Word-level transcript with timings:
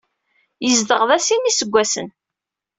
Yezdeɣ 0.65 1.01
da 1.09 1.17
sin 1.19 1.41
n 1.41 1.47
yiseggasen? 1.47 2.07